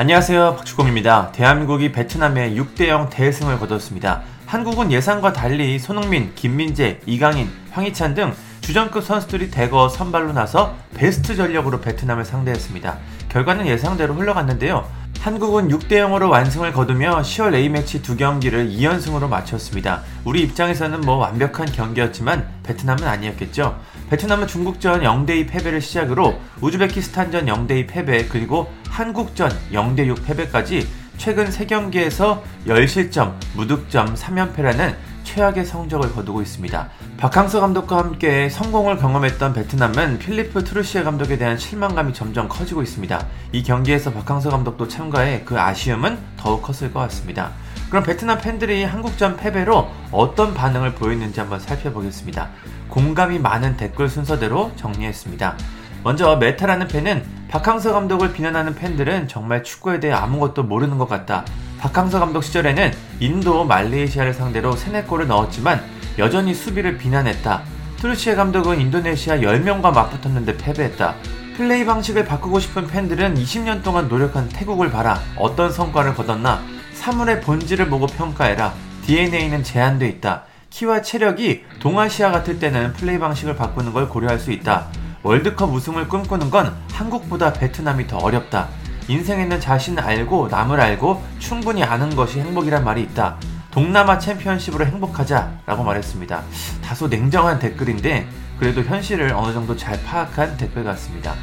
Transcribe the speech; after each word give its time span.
안녕하세요. 0.00 0.54
박주공입니다. 0.54 1.32
대한민국이 1.32 1.90
베트남에 1.90 2.54
6대0 2.54 3.10
대승을 3.10 3.58
거뒀습니다. 3.58 4.22
한국은 4.46 4.92
예상과 4.92 5.32
달리 5.32 5.76
손흥민, 5.80 6.32
김민재, 6.36 7.00
이강인, 7.04 7.50
황희찬 7.72 8.14
등 8.14 8.32
주전급 8.60 9.02
선수들이 9.02 9.50
대거 9.50 9.88
선발로 9.88 10.34
나서 10.34 10.76
베스트 10.94 11.34
전력으로 11.34 11.80
베트남을 11.80 12.24
상대했습니다. 12.24 12.96
결과는 13.28 13.66
예상대로 13.66 14.14
흘러갔는데요. 14.14 14.88
한국은 15.20 15.68
6대0으로 15.68 16.30
완승을 16.30 16.72
거두며 16.72 17.22
10월 17.22 17.54
A매치 17.54 18.02
두 18.02 18.16
경기를 18.16 18.70
2연승으로 18.70 19.28
마쳤습니다. 19.28 20.02
우리 20.24 20.42
입장에서는 20.42 21.00
뭐 21.00 21.16
완벽한 21.16 21.66
경기였지만 21.66 22.48
베트남은 22.62 23.02
아니었겠죠. 23.02 23.78
베트남은 24.10 24.46
중국전 24.46 25.02
0대2 25.02 25.48
패배를 25.48 25.80
시작으로 25.80 26.38
우즈베키스탄전 26.60 27.46
0대2 27.46 27.88
패배 27.88 28.26
그리고 28.28 28.72
한국전 28.88 29.50
0대6 29.72 30.24
패배까지 30.24 30.86
최근 31.16 31.46
3경기에서 31.46 32.40
10실점, 32.68 33.34
무득점 33.56 34.14
3연패라는 34.14 34.94
최악의 35.28 35.66
성적을 35.66 36.14
거두고 36.14 36.40
있습니다. 36.40 36.88
박항서 37.18 37.60
감독과 37.60 37.98
함께 37.98 38.48
성공을 38.48 38.96
경험했던 38.96 39.52
베트남은 39.52 40.18
필리프 40.18 40.64
트루시에 40.64 41.02
감독에 41.02 41.36
대한 41.36 41.58
실망감이 41.58 42.14
점점 42.14 42.48
커지고 42.48 42.82
있습니다. 42.82 43.26
이 43.52 43.62
경기에서 43.62 44.10
박항서 44.10 44.50
감독도 44.50 44.88
참관해 44.88 45.42
그 45.44 45.60
아쉬움은 45.60 46.18
더욱 46.38 46.62
컸을 46.62 46.94
것 46.94 47.00
같습니다. 47.00 47.50
그럼 47.90 48.04
베트남 48.04 48.40
팬들이 48.40 48.84
한국전 48.84 49.36
패배로 49.36 49.88
어떤 50.12 50.54
반응을 50.54 50.94
보였는지 50.94 51.40
한번 51.40 51.60
살펴보겠습니다. 51.60 52.48
공감이 52.88 53.38
많은 53.38 53.76
댓글 53.76 54.08
순서대로 54.08 54.72
정리했습니다. 54.76 55.56
먼저 56.04 56.36
메타라는 56.36 56.88
팬은 56.88 57.22
박항서 57.48 57.92
감독을 57.92 58.32
비난하는 58.32 58.74
팬들은 58.74 59.28
정말 59.28 59.62
축구에 59.62 60.00
대해 60.00 60.14
아무것도 60.14 60.62
모르는 60.62 60.96
것 60.96 61.06
같다. 61.06 61.44
박항서 61.78 62.18
감독 62.18 62.42
시절에는 62.42 62.92
인도, 63.20 63.64
말레이시아를 63.64 64.34
상대로 64.34 64.74
3, 64.74 64.92
4골을 64.94 65.26
넣었지만 65.26 65.82
여전히 66.18 66.54
수비를 66.54 66.98
비난했다. 66.98 67.62
트루치에 67.98 68.34
감독은 68.34 68.80
인도네시아 68.80 69.38
10명과 69.38 69.92
맞붙었는데 69.92 70.56
패배했다. 70.56 71.14
플레이 71.56 71.84
방식을 71.84 72.24
바꾸고 72.24 72.60
싶은 72.60 72.86
팬들은 72.86 73.34
20년 73.34 73.82
동안 73.82 74.08
노력한 74.08 74.48
태국을 74.48 74.90
봐라. 74.90 75.20
어떤 75.36 75.72
성과를 75.72 76.14
거뒀나? 76.14 76.62
사물의 76.94 77.40
본질을 77.40 77.88
보고 77.88 78.06
평가해라. 78.06 78.72
DNA는 79.06 79.64
제한돼 79.64 80.08
있다. 80.08 80.44
키와 80.70 81.02
체력이 81.02 81.64
동아시아 81.80 82.30
같을 82.30 82.58
때는 82.58 82.92
플레이 82.92 83.18
방식을 83.18 83.56
바꾸는 83.56 83.92
걸 83.92 84.08
고려할 84.08 84.38
수 84.38 84.52
있다. 84.52 84.86
월드컵 85.22 85.72
우승을 85.72 86.08
꿈꾸는 86.08 86.50
건 86.50 86.76
한국보다 86.92 87.52
베트남이 87.52 88.06
더 88.06 88.18
어렵다. 88.18 88.68
인생에는 89.08 89.58
자신을 89.58 90.02
알고 90.02 90.48
남을 90.48 90.80
알고 90.80 91.22
충분히 91.38 91.82
아는 91.82 92.14
것이 92.14 92.40
행복이란 92.40 92.84
말이 92.84 93.02
있다. 93.02 93.36
동남아 93.70 94.18
챔피언십으로 94.18 94.86
행복하자 94.86 95.60
라고 95.66 95.82
말했습니다. 95.82 96.42
다소 96.84 97.08
냉정한 97.08 97.58
댓글인데 97.58 98.28
그래도 98.58 98.82
현실을 98.82 99.32
어느 99.34 99.52
정도 99.52 99.76
잘 99.76 100.02
파악한 100.04 100.56
댓글 100.56 100.84
같습니다. 100.84 101.34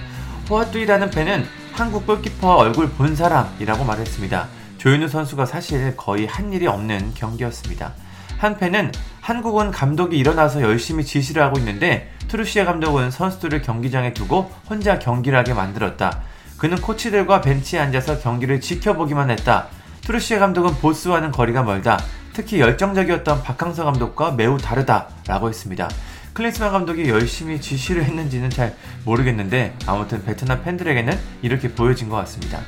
호아뚜이라는 0.49 1.09
팬은 1.09 1.45
한국 1.73 2.05
골키퍼 2.05 2.55
얼굴 2.55 2.89
본 2.89 3.15
사람이라고 3.15 3.83
말했습니다. 3.83 4.47
조윤우 4.77 5.07
선수가 5.07 5.45
사실 5.45 5.95
거의 5.97 6.27
한 6.27 6.53
일이 6.53 6.67
없는 6.67 7.13
경기였습니다. 7.15 7.93
한 8.37 8.57
팬은 8.57 8.91
한국은 9.21 9.71
감독이 9.71 10.17
일어나서 10.17 10.61
열심히 10.61 11.03
지시를 11.03 11.41
하고 11.41 11.57
있는데 11.57 12.11
트루시아 12.27 12.65
감독은 12.65 13.09
선수들을 13.11 13.61
경기장에 13.61 14.13
두고 14.13 14.51
혼자 14.69 14.99
경기를 14.99 15.37
하게 15.37 15.53
만들었다. 15.53 16.21
그는 16.57 16.79
코치들과 16.81 17.41
벤치에 17.41 17.79
앉아서 17.79 18.19
경기를 18.19 18.61
지켜보기만 18.61 19.29
했다. 19.31 19.67
트루시아 20.01 20.39
감독은 20.39 20.75
보스와는 20.75 21.31
거리가 21.31 21.63
멀다. 21.63 21.99
특히 22.33 22.59
열정적이었던 22.59 23.43
박항서 23.43 23.85
감독과 23.85 24.31
매우 24.31 24.57
다르다. 24.57 25.07
라고 25.27 25.49
했습니다. 25.49 25.89
클린스만 26.33 26.71
감독이 26.71 27.07
열심히 27.09 27.61
지시를 27.61 28.03
했는지는 28.03 28.49
잘 28.49 28.75
모르겠는데 29.05 29.73
아무튼 29.87 30.23
베트남 30.25 30.61
팬들에게는 30.63 31.17
이렇게 31.41 31.73
보여진 31.73 32.09
것 32.09 32.17
같습니다. 32.17 32.59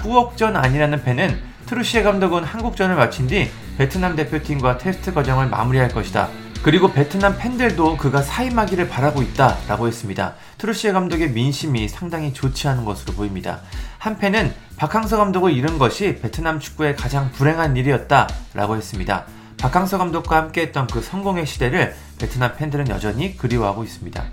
후옥전 0.00 0.56
아니라는 0.56 1.02
팬은 1.02 1.36
트루시에 1.66 2.04
감독은 2.04 2.44
한국전을 2.44 2.94
마친 2.94 3.26
뒤 3.26 3.50
베트남 3.78 4.14
대표팀과 4.14 4.78
테스트 4.78 5.12
과정을 5.12 5.48
마무리할 5.48 5.88
것이다. 5.88 6.28
그리고 6.66 6.90
베트남 6.90 7.38
팬들도 7.38 7.96
그가 7.96 8.22
사임하기를 8.22 8.88
바라고 8.88 9.22
있다 9.22 9.56
라고 9.68 9.86
했습니다. 9.86 10.34
트루시에 10.58 10.90
감독의 10.90 11.30
민심이 11.30 11.86
상당히 11.86 12.32
좋지 12.32 12.66
않은 12.66 12.84
것으로 12.84 13.14
보입니다. 13.14 13.60
한 13.98 14.18
팬은 14.18 14.52
박항서 14.76 15.16
감독을 15.16 15.52
잃은 15.52 15.78
것이 15.78 16.18
베트남 16.20 16.58
축구의 16.58 16.96
가장 16.96 17.30
불행한 17.30 17.76
일이었다 17.76 18.26
라고 18.52 18.74
했습니다. 18.74 19.26
박항서 19.58 19.96
감독과 19.98 20.36
함께했던 20.38 20.88
그 20.88 21.00
성공의 21.00 21.46
시대를 21.46 21.94
베트남 22.18 22.56
팬들은 22.56 22.88
여전히 22.88 23.36
그리워하고 23.36 23.84
있습니다. 23.84 24.24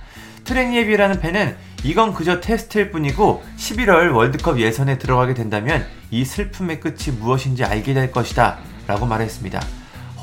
트레니에비라는 0.44 1.20
팬은 1.20 1.56
이건 1.84 2.16
그저 2.16 2.42
테스트일 2.42 2.90
뿐이고 2.90 3.44
11월 3.58 4.12
월드컵 4.12 4.60
예선에 4.60 4.98
들어가게 4.98 5.36
된다면 5.36 5.86
이 6.10 6.26
슬픔의 6.26 6.80
끝이 6.80 7.16
무엇인지 7.16 7.64
알게 7.64 7.94
될 7.94 8.12
것이다 8.12 8.58
라고 8.88 9.06
말했습니다. 9.06 9.64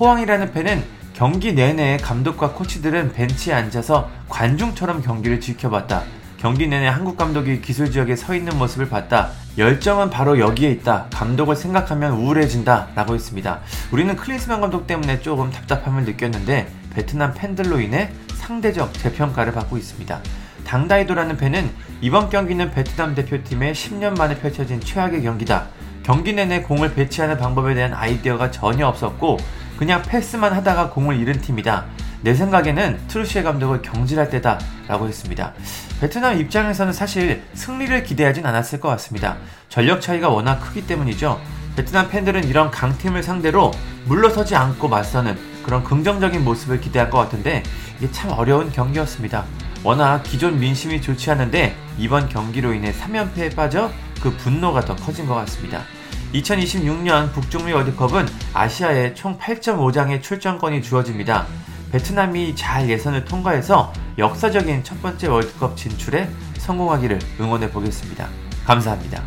호황이라는 0.00 0.52
팬은 0.52 0.99
경기 1.20 1.52
내내 1.52 1.98
감독과 1.98 2.52
코치들은 2.52 3.12
벤치에 3.12 3.52
앉아서 3.52 4.08
관중처럼 4.30 5.02
경기를 5.02 5.38
지켜봤다. 5.38 6.04
경기 6.38 6.66
내내 6.66 6.88
한국 6.88 7.18
감독이 7.18 7.60
기술 7.60 7.90
지역에 7.90 8.16
서 8.16 8.34
있는 8.34 8.56
모습을 8.56 8.88
봤다. 8.88 9.28
열정은 9.58 10.08
바로 10.08 10.38
여기에 10.38 10.70
있다. 10.70 11.08
감독을 11.12 11.56
생각하면 11.56 12.12
우울해진다. 12.14 12.88
라고 12.94 13.14
했습니다. 13.14 13.60
우리는 13.90 14.16
클린스만 14.16 14.62
감독 14.62 14.86
때문에 14.86 15.20
조금 15.20 15.50
답답함을 15.50 16.04
느꼈는데 16.04 16.68
베트남 16.94 17.34
팬들로 17.34 17.82
인해 17.82 18.08
상대적 18.36 18.94
재평가를 18.94 19.52
받고 19.52 19.76
있습니다. 19.76 20.20
당다이도라는 20.64 21.36
팬은 21.36 21.68
이번 22.00 22.30
경기는 22.30 22.70
베트남 22.70 23.14
대표팀의 23.14 23.74
10년 23.74 24.16
만에 24.16 24.38
펼쳐진 24.38 24.80
최악의 24.80 25.22
경기다. 25.24 25.66
경기 26.02 26.32
내내 26.32 26.62
공을 26.62 26.94
배치하는 26.94 27.36
방법에 27.36 27.74
대한 27.74 27.92
아이디어가 27.92 28.50
전혀 28.50 28.86
없었고 28.86 29.36
그냥 29.80 30.02
패스만 30.02 30.52
하다가 30.52 30.90
공을 30.90 31.18
잃은 31.18 31.40
팀이다. 31.40 31.86
내 32.20 32.34
생각에는 32.34 33.00
트루시에 33.08 33.42
감독을 33.42 33.80
경질할 33.80 34.28
때다 34.28 34.58
라고 34.86 35.08
했습니다. 35.08 35.54
베트남 36.02 36.38
입장에서는 36.38 36.92
사실 36.92 37.42
승리를 37.54 38.02
기대하진 38.04 38.44
않았을 38.44 38.78
것 38.78 38.88
같습니다. 38.90 39.38
전력 39.70 40.02
차이가 40.02 40.28
워낙 40.28 40.60
크기 40.60 40.86
때문이죠. 40.86 41.40
베트남 41.76 42.10
팬들은 42.10 42.44
이런 42.44 42.70
강팀을 42.70 43.22
상대로 43.22 43.70
물러서지 44.04 44.54
않고 44.54 44.86
맞서는 44.86 45.38
그런 45.64 45.82
긍정적인 45.82 46.44
모습을 46.44 46.78
기대할 46.82 47.08
것 47.08 47.16
같은데 47.16 47.62
이게 47.96 48.10
참 48.12 48.32
어려운 48.32 48.70
경기였습니다. 48.70 49.46
워낙 49.82 50.22
기존 50.24 50.60
민심이 50.60 51.00
좋지 51.00 51.30
않은데 51.30 51.74
이번 51.96 52.28
경기로 52.28 52.74
인해 52.74 52.92
3연패에 52.92 53.56
빠져 53.56 53.90
그 54.22 54.30
분노가 54.36 54.82
더 54.82 54.94
커진 54.94 55.26
것 55.26 55.36
같습니다. 55.36 55.84
2026년 56.32 57.32
북중미 57.32 57.72
월드컵은 57.72 58.26
아시아에 58.54 59.14
총 59.14 59.38
8.5장의 59.38 60.22
출전권이 60.22 60.82
주어집니다. 60.82 61.46
베트남이 61.90 62.54
잘 62.54 62.88
예선을 62.88 63.24
통과해서 63.24 63.92
역사적인 64.16 64.84
첫 64.84 65.02
번째 65.02 65.26
월드컵 65.26 65.76
진출에 65.76 66.30
성공하기를 66.58 67.18
응원해 67.40 67.70
보겠습니다. 67.70 68.28
감사합니다. 68.64 69.22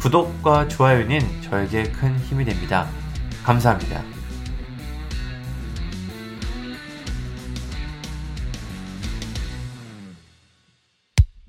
구독과 0.00 0.68
좋아요는 0.68 1.42
저에게 1.42 1.84
큰 1.84 2.16
힘이 2.18 2.44
됩니다. 2.44 2.86
감사합니다. 3.42 4.15